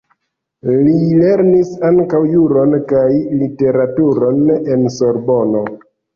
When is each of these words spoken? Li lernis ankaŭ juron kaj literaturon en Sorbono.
Li 0.85 0.93
lernis 1.23 1.69
ankaŭ 1.89 2.21
juron 2.31 2.73
kaj 2.93 3.03
literaturon 3.43 4.43
en 4.57 4.91
Sorbono. 4.99 5.65